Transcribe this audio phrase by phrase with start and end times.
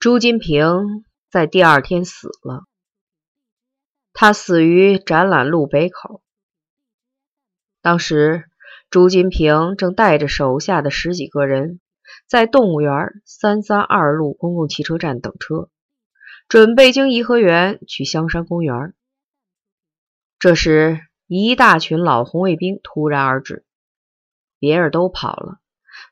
[0.00, 2.66] 朱金平在第二天死了，
[4.12, 6.22] 他死于展览路北口。
[7.82, 8.44] 当时，
[8.90, 11.80] 朱金平正带着手下的十几个人
[12.28, 15.68] 在动物园三三二路公共汽车站等车，
[16.46, 18.94] 准备经颐和园去香山公园。
[20.38, 23.66] 这时，一大群老红卫兵突然而至，
[24.60, 25.58] 别人都跑了，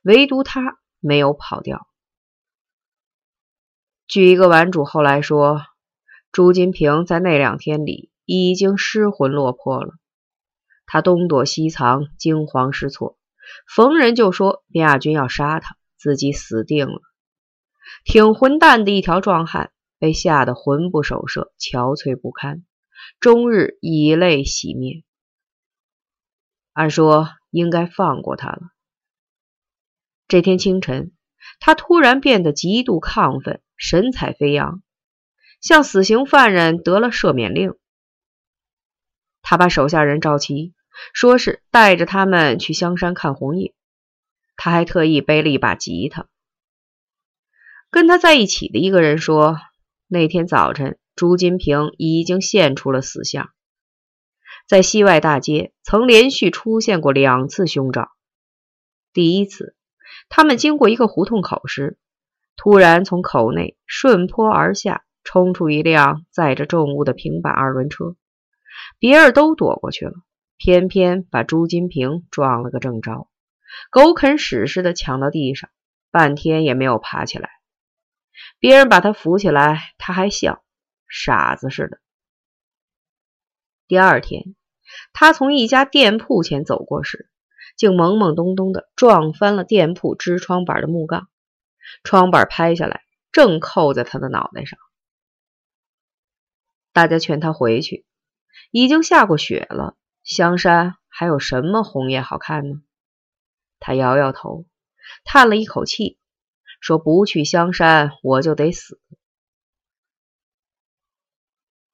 [0.02, 1.86] 唯独他没有跑掉。
[4.08, 5.62] 据一个玩主后来说，
[6.30, 9.94] 朱金平在那两天里已经失魂落魄了。
[10.86, 13.18] 他东躲西藏，惊慌失措，
[13.66, 17.00] 逢人就说边亚军要杀他，自己死定了。
[18.04, 22.64] 挺混蛋的一条壮汉，被吓得魂不守舍，憔悴不堪，
[23.18, 25.02] 终日以泪洗面。
[26.72, 28.60] 按说应该放过他了。
[30.28, 31.12] 这天清晨，
[31.58, 34.82] 他突然变得极度亢奋，神采飞扬，
[35.60, 37.74] 像死刑犯人得了赦免令。
[39.42, 40.74] 他把手下人召齐，
[41.12, 43.74] 说是带着他们去香山看红叶。
[44.56, 46.26] 他还特意背了一把吉他。
[47.90, 49.58] 跟他在一起的一个人说，
[50.08, 53.50] 那天早晨朱金平已经现出了死相。
[54.66, 58.10] 在西外大街曾连续出现过两次凶兆。
[59.12, 59.76] 第一次，
[60.28, 61.98] 他们经过一个胡同口时，
[62.56, 68.16] 突然从口内顺坡而下冲出一辆载着重物的平板二轮车，
[68.98, 70.14] 别人都躲过去了，
[70.56, 73.28] 偏偏把朱金平撞了个正着，
[73.90, 75.68] 狗啃屎似的抢到地上，
[76.10, 77.50] 半天也没有爬起来。
[78.58, 80.62] 别人把他扶起来，他还笑，
[81.08, 81.98] 傻子似的。
[83.86, 84.56] 第二天，
[85.12, 87.30] 他从一家店铺前走过时，
[87.76, 91.28] 竟懵懵懂懂的撞翻了店铺支窗板的木杠，
[92.02, 94.78] 窗板拍下来，正扣在他的脑袋上。
[96.92, 98.06] 大家劝他回去，
[98.70, 102.82] 已经下过雪了，香山还有什么红叶好看呢？
[103.78, 104.66] 他摇摇头，
[105.24, 106.18] 叹了一口气，
[106.80, 109.00] 说：“不去香山，我就得死。”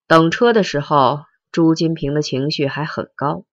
[0.07, 1.25] 等车的时候。
[1.55, 3.45] 朱金平的情绪还很高，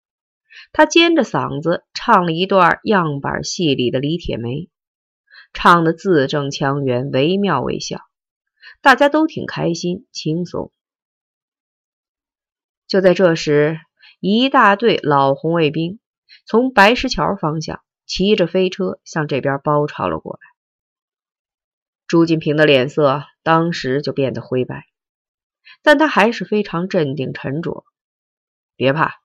[0.71, 4.49] 他尖着嗓子唱了一段样板戏里的《李铁梅》，
[5.53, 7.99] 唱的字正腔圆，惟妙惟肖，
[8.81, 10.71] 大家都挺开心轻松。
[12.87, 13.79] 就在这时，
[14.19, 15.99] 一大队老红卫兵
[16.45, 20.39] 从白石桥方向骑着飞车向这边包抄了过来。
[22.07, 24.87] 朱金平的脸色当时就变得灰白，
[25.83, 27.85] 但他还是非常镇定沉着。
[28.75, 29.15] 别怕，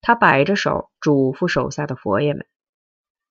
[0.00, 2.46] 他摆着手嘱咐手下的佛爷们，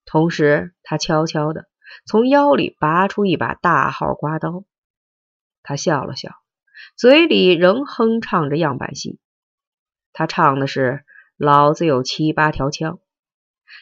[0.06, 1.68] 同时他悄悄的
[2.06, 4.64] 从腰里拔出一把大号刮刀。
[5.62, 6.30] 他笑了笑，
[6.96, 9.18] 嘴里仍哼唱着样板戏。
[10.12, 11.04] 他唱的是
[11.36, 13.00] “老子有七八条枪，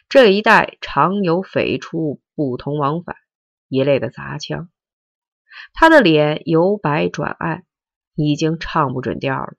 [0.08, 3.16] 这一带常有匪出，不同往返”
[3.68, 4.70] 一类的杂腔。
[5.74, 7.64] 他的脸由白转暗，
[8.14, 9.54] 已经唱不准调了。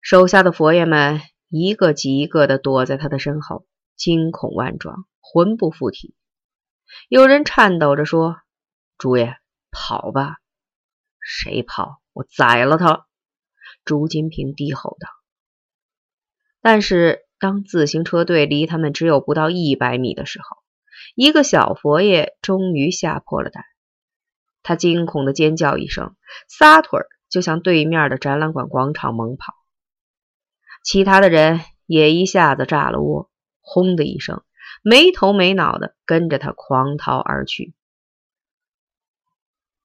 [0.00, 6.14] 手下的佛爷们一个挤一个的躲在他的身后，惊恐万状，魂不附体。
[7.08, 8.38] 有人颤抖着说
[8.96, 9.36] ：“朱爷，
[9.70, 10.36] 跑吧
[11.20, 12.00] ！”“谁跑？
[12.12, 13.06] 我宰了他！”
[13.84, 15.08] 朱金平低吼道。
[16.60, 20.56] 但是，当自行车队离他们只有不到一百米的时候，
[21.14, 23.64] 一个小佛爷终于吓破了胆。
[24.62, 26.16] 他惊恐的尖叫一声，
[26.48, 29.54] 撒腿就向对面的展览馆广场猛跑。
[30.82, 34.42] 其他的人也一下子炸了窝，轰的一声，
[34.82, 37.74] 没头没脑的跟着他狂逃而去。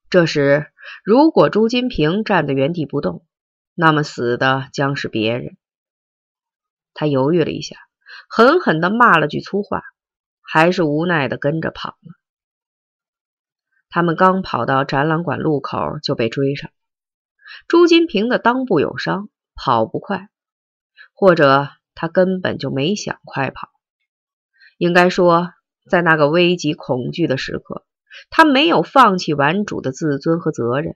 [0.09, 0.71] 这时，
[1.03, 3.25] 如果朱金平站在原地不动，
[3.73, 5.57] 那么死的将是别人。
[6.93, 7.77] 他犹豫了一下，
[8.29, 9.81] 狠狠的骂了句粗话，
[10.41, 12.13] 还是无奈的跟着跑了。
[13.89, 16.69] 他们刚跑到展览馆路口，就被追上。
[17.67, 20.29] 朱金平的裆部有伤，跑不快。
[21.15, 23.72] 或者他根本就没想快跑。
[24.77, 25.51] 应该说，
[25.89, 27.85] 在那个危急恐惧的时刻，
[28.29, 30.95] 他没有放弃玩主的自尊和责任。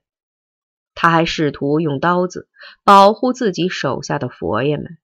[0.93, 2.49] 他还试图用刀子
[2.83, 4.97] 保护自己手下的佛爷们。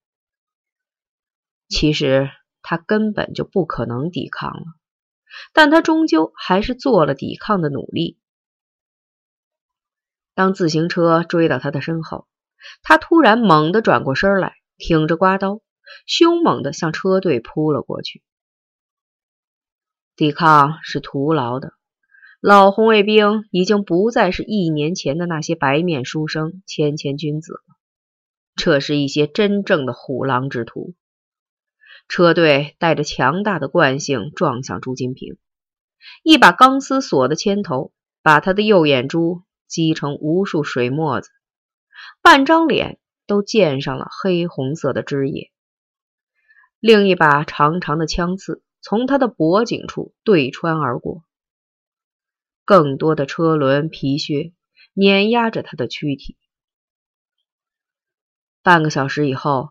[1.68, 2.30] 其实
[2.62, 4.64] 他根本就不可能抵抗了，
[5.54, 8.18] 但他终究还是做了抵抗的努力。
[10.34, 12.28] 当自行车追到他的身后，
[12.81, 14.56] 他突然猛地转过身来。
[14.75, 15.62] 挺着刮刀，
[16.08, 18.24] 凶猛地向车队扑了过去。
[20.15, 21.74] 抵抗是徒劳的，
[22.39, 27.75] 老红卫兵已经不再是一年前的那些白面书生、谦谦君子了，
[28.56, 30.94] 这是一些真正的虎狼之徒。
[32.07, 35.38] 车队带着强大的惯性撞向朱金平，
[36.21, 41.31] 一把钢丝锁的铅头把他的右眼珠击成无数水沫子，
[42.21, 45.50] 半张脸都溅上了黑红色的汁液。
[46.80, 51.24] 另一把长长的枪刺从他的脖颈处对穿而过。
[52.65, 54.53] 更多的车轮皮靴
[54.94, 56.38] 碾压着他的躯体。
[58.62, 59.69] 半个小时以后，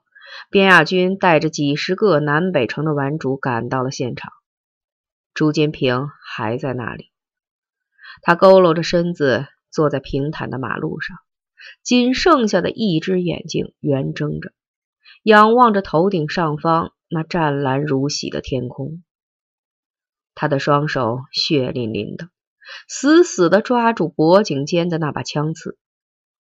[0.50, 4.32] 边亚军带着几十个南北城的顽主赶到了现场。
[5.34, 7.10] 朱金平还在那里，
[8.22, 11.16] 他佝偻着身子坐在平坦的马路上，
[11.82, 14.52] 仅剩下的一只眼睛圆睁着，
[15.22, 19.04] 仰望着头顶上方那湛蓝如洗的天空。
[20.34, 22.30] 他的双手血淋淋的。
[22.88, 25.76] 死死地抓住脖颈间的那把枪刺，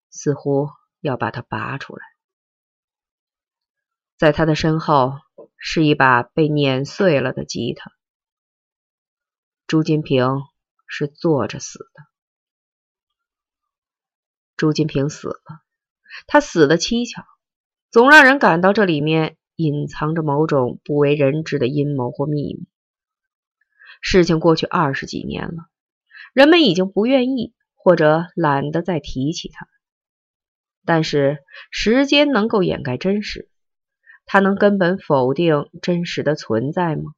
[0.08, 0.68] 似乎
[1.00, 2.02] 要把它拔出来。
[4.16, 5.14] 在他的身后
[5.58, 7.92] 是一把被碾碎了的吉他。
[9.66, 10.42] 朱金平
[10.86, 12.04] 是坐着死的。
[14.56, 15.62] 朱金平死了，
[16.28, 17.24] 他死的蹊跷，
[17.90, 22.66] 总让人感到这里面隐藏着某种不为人知的阴谋或秘密。
[24.00, 25.68] 事情过去二十几年了。
[26.32, 29.66] 人们已经不愿意或者懒得再提起它，
[30.84, 31.38] 但是
[31.70, 33.50] 时间能够掩盖真实，
[34.24, 37.12] 它能根本否定真实的存在吗？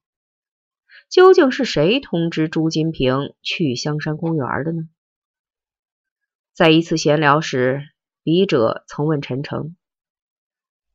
[1.08, 4.88] 究竟是谁通知朱金平去香山公园的呢？
[6.52, 7.82] 在一次闲聊时，
[8.24, 9.76] 笔者曾问陈诚：“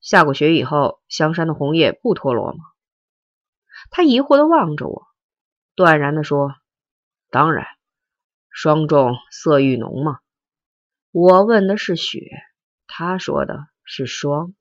[0.10, 2.64] 下过雪以后，香山的红叶不脱落吗？”
[3.92, 5.06] 他疑惑地望着我，
[5.76, 6.56] 断然地说
[7.30, 7.68] ：“当然。”
[8.50, 10.18] 霜重色愈浓嘛？
[11.12, 12.28] 我问的是雪，
[12.88, 14.56] 他说的是霜。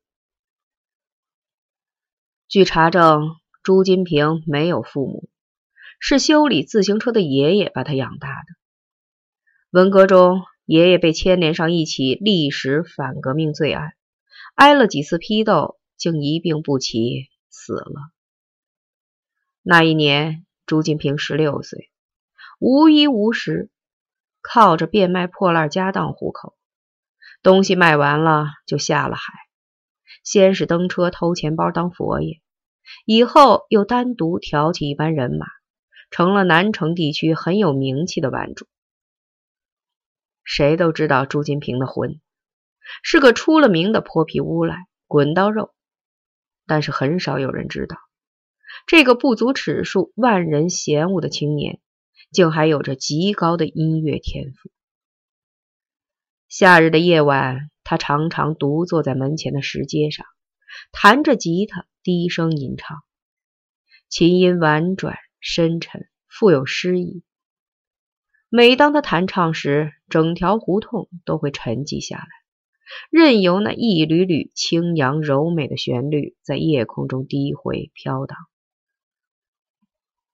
[2.47, 3.31] 据查证，
[3.63, 5.31] 朱金平没有父母，
[5.99, 8.47] 是修理自行车的爷爷把他养大的。
[9.71, 13.95] 文革中，爷爷被牵连上一起历史反革命罪案，
[14.59, 18.11] 挨了几次批斗，竟一病不起死了。
[19.63, 21.93] 那一年，朱金平十六岁，
[22.59, 23.71] 无衣无食。
[24.43, 26.57] 靠着变卖破烂家当糊口，
[27.41, 29.33] 东西卖完了就下了海。
[30.25, 32.41] 先是登车偷钱包当佛爷，
[33.05, 35.47] 以后又单独挑起一班人马，
[36.11, 38.67] 成了南城地区很有名气的玩主。
[40.43, 42.21] 谁都知道朱金平的魂
[43.03, 45.75] 是个出了名的泼皮无赖、滚刀肉，
[46.67, 47.97] 但是很少有人知道，
[48.87, 51.81] 这个不足尺数、万人嫌恶的青年。
[52.31, 54.71] 竟还有着极高的音乐天赋。
[56.47, 60.27] 夏日的夜晚，他常常独坐在门前的石阶上，
[60.93, 62.99] 弹着吉他，低声吟唱。
[64.11, 67.23] 琴音婉转深沉，富有诗意。
[68.51, 72.29] 每当他弹唱时，整条胡同都会沉寂下来，
[73.11, 78.37] 任由那一缕缕清扬柔美的旋律在夜空中低回飘荡。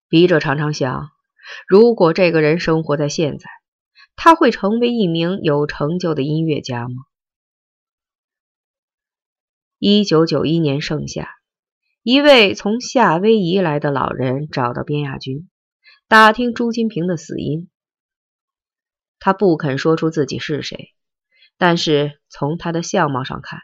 [0.08, 1.10] 笔者常常想。
[1.68, 3.50] 如果这个人生活在现在，
[4.16, 6.94] 他会成为一名有成就的音乐家吗？
[9.78, 11.28] 一九九一年盛夏，
[12.02, 15.50] 一位从夏威夷来的老人找到边亚军，
[16.08, 17.68] 打听朱金平的死因。
[19.18, 20.94] 他不肯说出自己是谁，
[21.56, 23.60] 但是从他的相貌上看，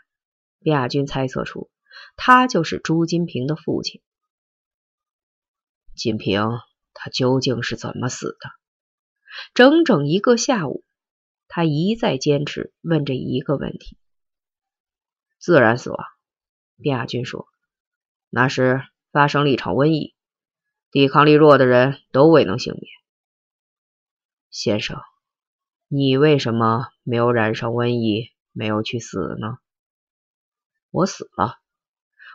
[0.61, 1.70] 边亚军猜测出
[2.16, 4.02] 他就是朱金平的父亲，
[5.94, 6.61] 金平。
[6.92, 8.50] 他究竟是怎么死的？
[9.54, 10.85] 整整一个下午，
[11.47, 13.97] 他一再坚持问这一个问题。
[15.38, 16.04] 自然死亡，
[16.76, 17.47] 卞亚军说
[18.28, 18.82] ：“那时
[19.12, 20.14] 发生了一场瘟疫，
[20.90, 22.85] 抵抗力弱的人都未能幸免。”
[24.50, 25.00] 先生，
[25.92, 29.59] 你为什么没有染上瘟疫，没有去死呢？
[30.92, 31.59] 我死了，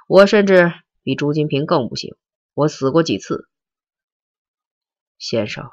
[0.10, 2.18] 我甚至比朱金平更不幸，
[2.54, 3.48] 我死过几次。
[5.18, 5.72] 先生，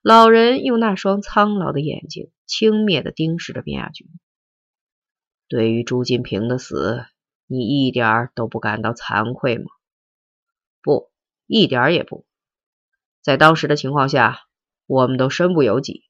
[0.00, 4.08] 老人用那双苍老的眼睛轻蔑地盯视着边亚军。
[5.48, 7.04] 对于朱金平的死，
[7.46, 9.66] 你一点都不感到惭愧吗？
[10.80, 11.10] 不，
[11.46, 12.26] 一点也不。
[13.20, 14.46] 在当时的情况下，
[14.86, 16.04] 我们都身不由己。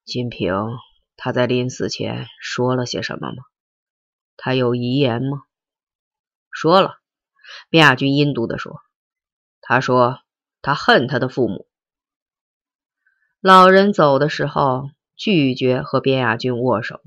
[0.04, 0.54] 金平
[1.16, 3.44] 他在临死前说了些什么吗？
[4.36, 5.42] 他有遗言吗？”
[6.50, 6.98] 说了，
[7.68, 8.80] 边亚军阴毒地说
[9.62, 10.18] ：“他说
[10.62, 11.68] 他恨他的父母。”
[13.40, 17.00] 老人走的时候拒绝和边亚军握手。